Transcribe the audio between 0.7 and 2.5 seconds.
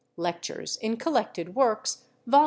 in Collected Works, vol.